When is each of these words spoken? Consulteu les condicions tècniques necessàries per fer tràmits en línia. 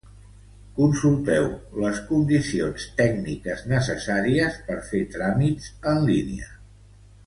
Consulteu 0.77 1.45
les 1.83 1.99
condicions 2.07 2.87
tècniques 3.03 3.63
necessàries 3.75 4.61
per 4.71 4.81
fer 4.91 5.07
tràmits 5.17 5.73
en 5.95 6.07
línia. 6.13 6.55